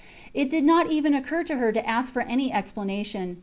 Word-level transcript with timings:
It 0.33 0.49
did 0.49 0.63
not 0.63 0.89
even 0.91 1.13
occur 1.13 1.43
to 1.43 1.57
her 1.57 1.71
to 1.71 1.87
ask 1.87 2.11
for 2.11 2.23
any 2.23 2.51
explanation. 2.51 3.37